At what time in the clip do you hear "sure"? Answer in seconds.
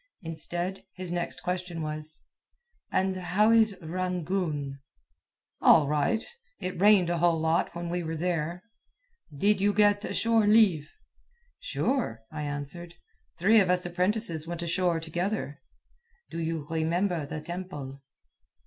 11.59-12.23